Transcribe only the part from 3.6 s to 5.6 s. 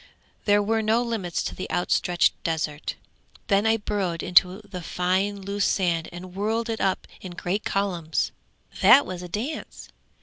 I burrowed into the fine